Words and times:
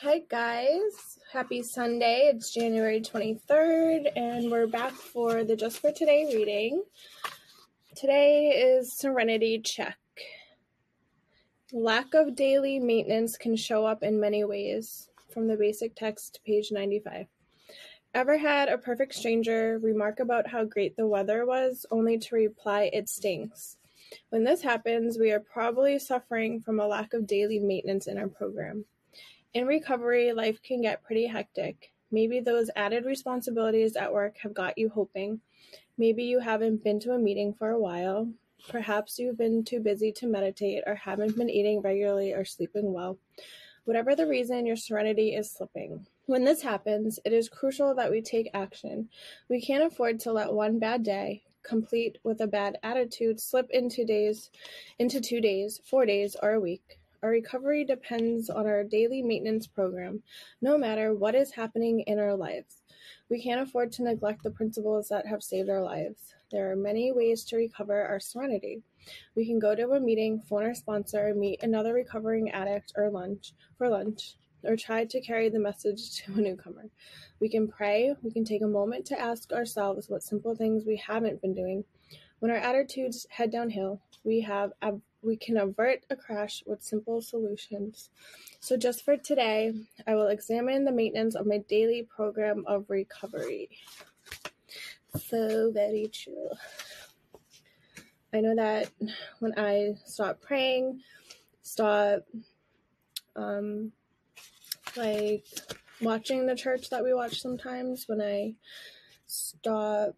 Hi, 0.00 0.18
guys. 0.28 1.18
Happy 1.32 1.62
Sunday. 1.62 2.30
It's 2.30 2.52
January 2.52 3.00
23rd, 3.00 4.12
and 4.14 4.50
we're 4.50 4.66
back 4.66 4.92
for 4.92 5.42
the 5.42 5.56
Just 5.56 5.78
for 5.78 5.90
Today 5.90 6.30
reading. 6.34 6.84
Today 7.94 8.48
is 8.48 8.92
Serenity 8.92 9.58
Check. 9.58 9.96
Lack 11.72 12.12
of 12.12 12.36
daily 12.36 12.78
maintenance 12.78 13.38
can 13.38 13.56
show 13.56 13.86
up 13.86 14.02
in 14.02 14.20
many 14.20 14.44
ways. 14.44 15.08
From 15.32 15.48
the 15.48 15.56
basic 15.56 15.94
text, 15.94 16.40
page 16.44 16.70
95. 16.70 17.28
Ever 18.12 18.36
had 18.36 18.68
a 18.68 18.76
perfect 18.76 19.14
stranger 19.14 19.78
remark 19.82 20.20
about 20.20 20.46
how 20.46 20.64
great 20.64 20.94
the 20.98 21.06
weather 21.06 21.46
was, 21.46 21.86
only 21.90 22.18
to 22.18 22.34
reply, 22.34 22.90
it 22.92 23.08
stinks? 23.08 23.78
When 24.28 24.44
this 24.44 24.60
happens, 24.60 25.18
we 25.18 25.32
are 25.32 25.40
probably 25.40 25.98
suffering 25.98 26.60
from 26.60 26.80
a 26.80 26.86
lack 26.86 27.14
of 27.14 27.26
daily 27.26 27.58
maintenance 27.58 28.06
in 28.06 28.18
our 28.18 28.28
program. 28.28 28.84
In 29.56 29.66
recovery, 29.66 30.34
life 30.34 30.62
can 30.62 30.82
get 30.82 31.02
pretty 31.02 31.26
hectic. 31.26 31.90
Maybe 32.10 32.40
those 32.40 32.68
added 32.76 33.06
responsibilities 33.06 33.96
at 33.96 34.12
work 34.12 34.36
have 34.42 34.52
got 34.52 34.76
you 34.76 34.90
hoping. 34.90 35.40
Maybe 35.96 36.24
you 36.24 36.40
haven't 36.40 36.84
been 36.84 37.00
to 37.00 37.14
a 37.14 37.18
meeting 37.18 37.54
for 37.54 37.70
a 37.70 37.80
while. 37.80 38.28
Perhaps 38.68 39.18
you've 39.18 39.38
been 39.38 39.64
too 39.64 39.80
busy 39.80 40.12
to 40.12 40.26
meditate 40.26 40.84
or 40.86 40.94
haven't 40.94 41.38
been 41.38 41.48
eating 41.48 41.80
regularly 41.80 42.34
or 42.34 42.44
sleeping 42.44 42.92
well. 42.92 43.16
Whatever 43.86 44.14
the 44.14 44.26
reason, 44.26 44.66
your 44.66 44.76
serenity 44.76 45.34
is 45.34 45.50
slipping. 45.50 46.06
When 46.26 46.44
this 46.44 46.60
happens, 46.60 47.18
it 47.24 47.32
is 47.32 47.48
crucial 47.48 47.94
that 47.94 48.10
we 48.10 48.20
take 48.20 48.50
action. 48.52 49.08
We 49.48 49.62
can't 49.62 49.90
afford 49.90 50.20
to 50.20 50.34
let 50.34 50.52
one 50.52 50.78
bad 50.78 51.02
day, 51.02 51.44
complete 51.62 52.18
with 52.22 52.42
a 52.42 52.46
bad 52.46 52.76
attitude, 52.82 53.40
slip 53.40 53.70
into 53.70 54.04
days, 54.04 54.50
into 54.98 55.18
2 55.18 55.40
days, 55.40 55.80
4 55.82 56.04
days, 56.04 56.36
or 56.42 56.52
a 56.52 56.60
week. 56.60 56.98
Our 57.22 57.30
recovery 57.30 57.84
depends 57.84 58.50
on 58.50 58.66
our 58.66 58.84
daily 58.84 59.22
maintenance 59.22 59.66
program, 59.66 60.22
no 60.60 60.76
matter 60.76 61.14
what 61.14 61.34
is 61.34 61.50
happening 61.50 62.00
in 62.00 62.18
our 62.18 62.36
lives. 62.36 62.82
We 63.30 63.42
can't 63.42 63.60
afford 63.60 63.92
to 63.92 64.02
neglect 64.02 64.42
the 64.42 64.50
principles 64.50 65.08
that 65.08 65.26
have 65.26 65.42
saved 65.42 65.70
our 65.70 65.82
lives. 65.82 66.34
There 66.52 66.70
are 66.70 66.76
many 66.76 67.12
ways 67.12 67.44
to 67.44 67.56
recover 67.56 68.04
our 68.04 68.20
serenity. 68.20 68.82
We 69.34 69.46
can 69.46 69.58
go 69.58 69.74
to 69.74 69.92
a 69.92 70.00
meeting, 70.00 70.40
phone 70.40 70.64
our 70.64 70.74
sponsor, 70.74 71.34
meet 71.34 71.62
another 71.62 71.94
recovering 71.94 72.50
addict 72.50 72.92
or 72.96 73.10
lunch 73.10 73.52
for 73.78 73.88
lunch, 73.88 74.36
or 74.62 74.76
try 74.76 75.04
to 75.04 75.20
carry 75.20 75.48
the 75.48 75.58
message 75.58 76.16
to 76.24 76.34
a 76.34 76.36
newcomer. 76.36 76.90
We 77.40 77.48
can 77.48 77.66
pray, 77.66 78.14
we 78.22 78.30
can 78.30 78.44
take 78.44 78.62
a 78.62 78.68
moment 78.68 79.06
to 79.06 79.20
ask 79.20 79.52
ourselves 79.52 80.08
what 80.08 80.22
simple 80.22 80.54
things 80.54 80.84
we 80.84 80.96
haven't 80.96 81.40
been 81.40 81.54
doing. 81.54 81.84
When 82.40 82.50
our 82.50 82.58
attitudes 82.58 83.26
head 83.30 83.50
downhill, 83.50 84.02
we 84.22 84.40
have 84.42 84.72
we 85.22 85.36
can 85.36 85.56
avert 85.56 86.04
a 86.10 86.16
crash 86.16 86.62
with 86.66 86.82
simple 86.82 87.20
solutions. 87.20 88.10
So, 88.60 88.76
just 88.76 89.04
for 89.04 89.16
today, 89.16 89.72
I 90.06 90.14
will 90.14 90.28
examine 90.28 90.84
the 90.84 90.92
maintenance 90.92 91.34
of 91.34 91.46
my 91.46 91.58
daily 91.68 92.02
program 92.02 92.64
of 92.66 92.88
recovery. 92.88 93.70
So, 95.28 95.70
very 95.72 96.10
true. 96.12 96.50
I 98.32 98.40
know 98.40 98.54
that 98.56 98.90
when 99.38 99.58
I 99.58 99.94
stop 100.04 100.40
praying, 100.40 101.00
stop 101.62 102.20
um, 103.34 103.92
like 104.96 105.46
watching 106.00 106.46
the 106.46 106.54
church 106.54 106.90
that 106.90 107.02
we 107.02 107.14
watch 107.14 107.40
sometimes, 107.40 108.08
when 108.08 108.20
I 108.20 108.54
stop 109.26 110.14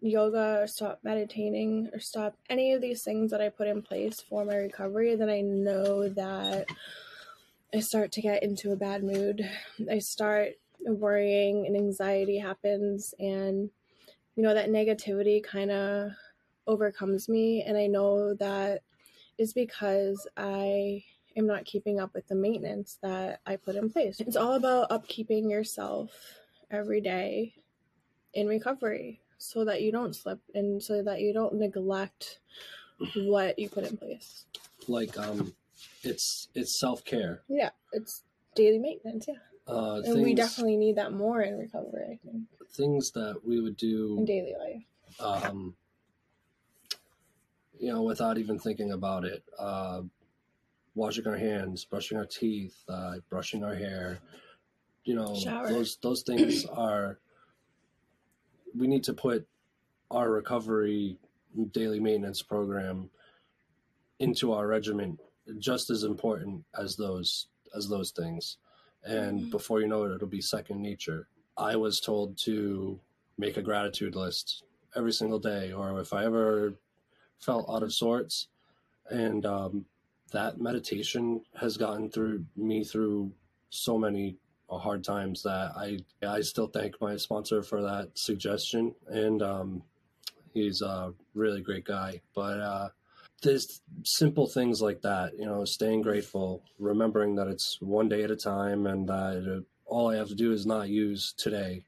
yoga 0.00 0.60
or 0.60 0.66
stop 0.66 1.00
meditating 1.02 1.90
or 1.92 2.00
stop 2.00 2.36
any 2.48 2.72
of 2.72 2.80
these 2.80 3.02
things 3.02 3.30
that 3.30 3.40
I 3.40 3.48
put 3.48 3.68
in 3.68 3.82
place 3.82 4.20
for 4.28 4.44
my 4.44 4.56
recovery, 4.56 5.14
then 5.14 5.28
I 5.28 5.40
know 5.40 6.08
that 6.08 6.66
I 7.74 7.80
start 7.80 8.12
to 8.12 8.22
get 8.22 8.42
into 8.42 8.72
a 8.72 8.76
bad 8.76 9.02
mood. 9.02 9.48
I 9.90 9.98
start 9.98 10.52
worrying 10.80 11.66
and 11.66 11.76
anxiety 11.76 12.38
happens 12.38 13.12
and 13.18 13.70
you 14.36 14.42
know 14.42 14.54
that 14.54 14.70
negativity 14.70 15.42
kind 15.42 15.70
of 15.70 16.12
overcomes 16.66 17.28
me 17.28 17.62
and 17.66 17.76
I 17.76 17.86
know 17.88 18.34
that 18.34 18.82
is 19.38 19.52
because 19.52 20.26
I 20.36 21.04
am 21.36 21.46
not 21.46 21.64
keeping 21.64 21.98
up 22.00 22.14
with 22.14 22.28
the 22.28 22.34
maintenance 22.34 22.98
that 23.02 23.40
I 23.46 23.56
put 23.56 23.76
in 23.76 23.90
place. 23.90 24.20
It's 24.20 24.36
all 24.36 24.54
about 24.54 24.90
upkeeping 24.90 25.50
yourself 25.50 26.10
every 26.70 27.00
day 27.00 27.54
in 28.34 28.46
recovery 28.46 29.20
so 29.38 29.64
that 29.64 29.82
you 29.82 29.92
don't 29.92 30.14
slip 30.14 30.40
and 30.54 30.82
so 30.82 31.02
that 31.02 31.20
you 31.20 31.32
don't 31.32 31.54
neglect 31.54 32.40
what 33.14 33.58
you 33.58 33.68
put 33.68 33.84
in 33.84 33.96
place. 33.96 34.44
Like 34.86 35.16
um 35.18 35.54
it's 36.02 36.48
it's 36.54 36.78
self 36.78 37.04
care. 37.04 37.42
Yeah, 37.48 37.70
it's 37.92 38.24
daily 38.54 38.78
maintenance, 38.78 39.26
yeah. 39.28 39.34
Uh, 39.66 39.96
and 39.96 40.04
things, 40.04 40.20
we 40.20 40.34
definitely 40.34 40.76
need 40.76 40.96
that 40.96 41.12
more 41.12 41.42
in 41.42 41.58
recovery, 41.58 42.04
I 42.04 42.18
think. 42.26 42.44
Things 42.72 43.10
that 43.12 43.40
we 43.46 43.60
would 43.60 43.76
do 43.76 44.16
in 44.18 44.24
daily 44.24 44.54
life. 44.58 45.20
Um 45.20 45.74
you 47.78 47.92
know, 47.92 48.02
without 48.02 48.38
even 48.38 48.58
thinking 48.58 48.92
about 48.92 49.24
it. 49.24 49.44
Uh 49.58 50.02
washing 50.94 51.26
our 51.28 51.36
hands, 51.36 51.84
brushing 51.84 52.18
our 52.18 52.26
teeth, 52.26 52.76
uh, 52.88 53.14
brushing 53.30 53.62
our 53.62 53.74
hair. 53.74 54.18
You 55.04 55.14
know, 55.14 55.36
Shower. 55.36 55.68
those 55.68 55.96
those 56.02 56.22
things 56.22 56.66
are 56.66 57.18
we 58.76 58.86
need 58.86 59.04
to 59.04 59.12
put 59.12 59.46
our 60.10 60.30
recovery 60.30 61.18
daily 61.72 62.00
maintenance 62.00 62.42
program 62.42 63.10
into 64.20 64.52
our 64.52 64.66
regimen 64.66 65.18
just 65.58 65.90
as 65.90 66.04
important 66.04 66.64
as 66.78 66.96
those 66.96 67.46
as 67.74 67.88
those 67.88 68.10
things. 68.10 68.58
And 69.04 69.40
mm-hmm. 69.40 69.50
before 69.50 69.80
you 69.80 69.86
know 69.86 70.04
it 70.04 70.14
it'll 70.14 70.28
be 70.28 70.40
second 70.40 70.82
nature. 70.82 71.28
I 71.56 71.76
was 71.76 72.00
told 72.00 72.38
to 72.38 72.98
make 73.36 73.56
a 73.56 73.62
gratitude 73.62 74.14
list 74.14 74.64
every 74.96 75.12
single 75.12 75.38
day 75.38 75.72
or 75.72 76.00
if 76.00 76.12
i 76.12 76.24
ever 76.24 76.74
felt 77.38 77.68
out 77.68 77.82
of 77.82 77.92
sorts. 77.92 78.48
And 79.10 79.46
um, 79.46 79.84
that 80.32 80.60
meditation 80.60 81.42
has 81.56 81.76
gotten 81.76 82.10
through 82.10 82.44
me 82.56 82.84
through 82.84 83.32
so 83.70 83.96
many 83.96 84.36
hard 84.76 85.02
times 85.02 85.42
that 85.44 85.72
I 85.76 86.00
I 86.26 86.42
still 86.42 86.66
thank 86.66 87.00
my 87.00 87.16
sponsor 87.16 87.62
for 87.62 87.80
that 87.82 88.10
suggestion, 88.14 88.94
and 89.06 89.42
um, 89.42 89.82
he's 90.52 90.82
a 90.82 91.14
really 91.34 91.62
great 91.62 91.84
guy. 91.84 92.20
But 92.34 92.60
uh, 92.60 92.88
there's 93.42 93.80
simple 94.04 94.46
things 94.46 94.82
like 94.82 95.00
that, 95.02 95.38
you 95.38 95.46
know, 95.46 95.64
staying 95.64 96.02
grateful, 96.02 96.62
remembering 96.78 97.36
that 97.36 97.46
it's 97.46 97.80
one 97.80 98.08
day 98.08 98.24
at 98.24 98.30
a 98.30 98.36
time, 98.36 98.86
and 98.86 99.08
that 99.08 99.64
all 99.86 100.10
I 100.10 100.16
have 100.16 100.28
to 100.28 100.34
do 100.34 100.52
is 100.52 100.66
not 100.66 100.88
use 100.88 101.32
today, 101.32 101.84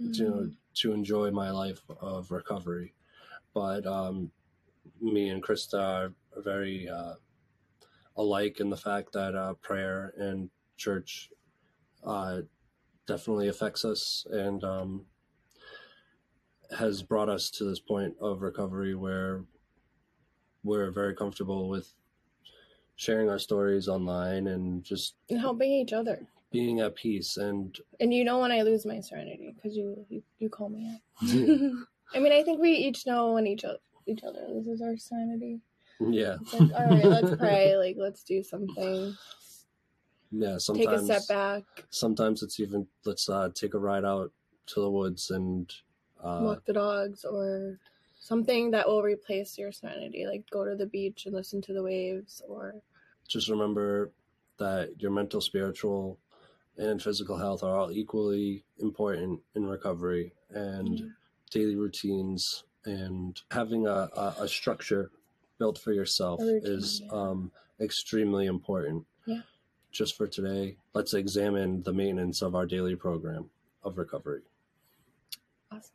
mm-hmm. 0.00 0.12
to 0.12 0.52
to 0.74 0.92
enjoy 0.92 1.30
my 1.30 1.50
life 1.50 1.80
of 2.00 2.30
recovery. 2.30 2.94
But 3.54 3.86
um, 3.86 4.30
me 5.00 5.28
and 5.30 5.42
Christa 5.42 5.78
are 5.78 6.12
very 6.36 6.88
uh, 6.88 7.14
alike 8.16 8.60
in 8.60 8.70
the 8.70 8.76
fact 8.76 9.12
that 9.12 9.34
uh, 9.34 9.54
prayer 9.54 10.12
and 10.16 10.50
church 10.76 11.30
uh, 12.04 12.40
definitely 13.06 13.48
affects 13.48 13.84
us 13.84 14.26
and 14.30 14.62
um, 14.64 15.04
has 16.76 17.02
brought 17.02 17.28
us 17.28 17.50
to 17.50 17.64
this 17.64 17.80
point 17.80 18.14
of 18.20 18.42
recovery 18.42 18.94
where 18.94 19.42
we're 20.64 20.90
very 20.90 21.14
comfortable 21.14 21.68
with 21.68 21.92
sharing 22.96 23.28
our 23.28 23.38
stories 23.38 23.88
online 23.88 24.46
and 24.48 24.84
just 24.84 25.14
and 25.30 25.40
helping 25.40 25.72
each 25.72 25.92
other. 25.92 26.26
being 26.52 26.80
at 26.80 26.94
peace 26.94 27.36
and 27.36 27.78
and 28.00 28.12
you 28.12 28.24
know 28.24 28.38
when 28.38 28.52
i 28.52 28.62
lose 28.62 28.84
my 28.86 29.00
serenity 29.00 29.54
because 29.54 29.76
you, 29.76 30.04
you, 30.08 30.22
you 30.38 30.48
call 30.48 30.68
me 30.68 30.88
up 30.94 31.00
i 32.14 32.18
mean 32.18 32.32
i 32.32 32.42
think 32.42 32.60
we 32.60 32.72
each 32.72 33.06
know 33.06 33.32
when 33.32 33.46
each 33.46 33.64
other 33.64 33.78
each 34.06 34.22
other 34.22 34.46
loses 34.48 34.82
our 34.82 34.96
serenity 34.96 35.60
yeah. 36.00 36.36
Like, 36.52 36.72
all 36.74 36.86
right 36.86 37.04
let's 37.04 37.36
pray 37.36 37.76
like 37.76 37.96
let's 37.98 38.24
do 38.24 38.42
something 38.42 39.16
yeah, 40.32 40.58
sometimes 40.58 40.86
take 40.86 40.96
a 40.96 41.04
step 41.04 41.28
back. 41.28 41.84
Sometimes 41.90 42.42
it's 42.42 42.58
even 42.58 42.86
let's 43.04 43.28
uh, 43.28 43.50
take 43.54 43.74
a 43.74 43.78
ride 43.78 44.04
out 44.04 44.32
to 44.68 44.80
the 44.80 44.90
woods 44.90 45.30
and 45.30 45.72
uh, 46.22 46.40
walk 46.42 46.64
the 46.64 46.72
dogs 46.72 47.24
or 47.24 47.78
something 48.18 48.70
that 48.70 48.88
will 48.88 49.02
replace 49.02 49.58
your 49.58 49.72
serenity, 49.72 50.26
like 50.26 50.48
go 50.50 50.64
to 50.64 50.74
the 50.74 50.86
beach 50.86 51.26
and 51.26 51.34
listen 51.34 51.60
to 51.62 51.72
the 51.72 51.82
waves 51.82 52.42
or 52.48 52.76
just 53.28 53.48
remember 53.48 54.12
that 54.58 54.90
your 54.98 55.10
mental, 55.10 55.40
spiritual, 55.40 56.18
and 56.78 57.02
physical 57.02 57.36
health 57.36 57.62
are 57.62 57.76
all 57.76 57.92
equally 57.92 58.64
important 58.78 59.40
in 59.54 59.66
recovery 59.66 60.32
and 60.50 60.88
mm-hmm. 60.88 61.08
daily 61.50 61.76
routines 61.76 62.64
and 62.84 63.42
having 63.50 63.86
a, 63.86 64.08
a, 64.16 64.34
a, 64.40 64.48
structure 64.48 65.10
built 65.58 65.78
for 65.78 65.92
yourself 65.92 66.40
routine, 66.40 66.60
is 66.64 67.02
yeah. 67.04 67.12
um, 67.12 67.52
extremely 67.80 68.46
important. 68.46 69.04
Yeah 69.26 69.42
just 69.92 70.16
for 70.16 70.26
today, 70.26 70.76
let's 70.94 71.14
examine 71.14 71.82
the 71.82 71.92
maintenance 71.92 72.42
of 72.42 72.54
our 72.54 72.66
daily 72.66 72.96
program 72.96 73.50
of 73.84 73.98
recovery. 73.98 74.40
Awesome. 75.70 75.90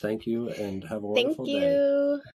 Thank 0.00 0.26
you 0.26 0.50
and 0.50 0.84
have 0.84 1.02
a 1.02 1.06
wonderful 1.06 1.46
Thank 1.46 1.48
you. 1.48 1.60
day. 1.60 2.30